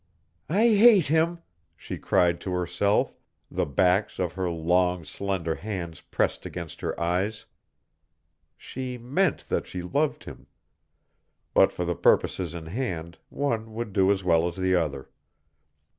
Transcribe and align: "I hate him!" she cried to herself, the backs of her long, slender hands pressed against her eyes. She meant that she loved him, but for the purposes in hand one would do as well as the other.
"I 0.49 0.69
hate 0.69 1.09
him!" 1.09 1.43
she 1.77 1.99
cried 1.99 2.41
to 2.41 2.51
herself, 2.53 3.19
the 3.51 3.67
backs 3.67 4.17
of 4.17 4.33
her 4.33 4.49
long, 4.49 5.05
slender 5.05 5.53
hands 5.53 6.01
pressed 6.01 6.43
against 6.43 6.81
her 6.81 6.99
eyes. 6.99 7.45
She 8.57 8.97
meant 8.97 9.47
that 9.49 9.67
she 9.67 9.83
loved 9.83 10.23
him, 10.23 10.47
but 11.53 11.71
for 11.71 11.85
the 11.85 11.93
purposes 11.93 12.55
in 12.55 12.65
hand 12.65 13.19
one 13.29 13.75
would 13.75 13.93
do 13.93 14.11
as 14.11 14.23
well 14.23 14.47
as 14.47 14.55
the 14.55 14.73
other. 14.73 15.11